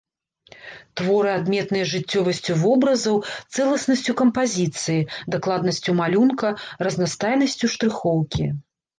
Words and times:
Творы 0.99 1.29
адметныя 1.39 1.89
жыццёвасцю 1.89 2.53
вобразаў, 2.61 3.15
цэласнасцю 3.57 4.15
кампазіцыі, 4.21 5.03
дакладнасцю 5.35 5.91
малюнка, 5.99 6.49
разнастайнасцю 6.87 7.65
штрыхоўкі. 7.75 8.49